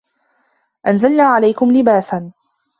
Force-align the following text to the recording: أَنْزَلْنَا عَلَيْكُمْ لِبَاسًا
أَنْزَلْنَا 0.87 1.23
عَلَيْكُمْ 1.23 1.71
لِبَاسًا 1.73 2.31